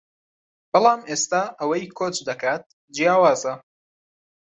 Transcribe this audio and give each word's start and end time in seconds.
بەڵام 0.71 1.01
ئێستا 1.09 1.41
ئەوەی 1.59 1.85
کۆچ 1.97 2.15
دەکات 2.27 2.63
جیاوازە 2.95 3.53